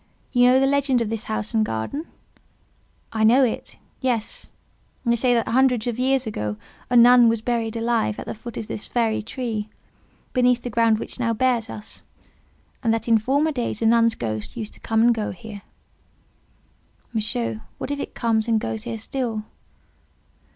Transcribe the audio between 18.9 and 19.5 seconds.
still?"